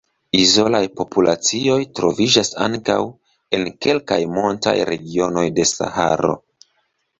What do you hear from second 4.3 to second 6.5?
montaj regionoj de Saharo.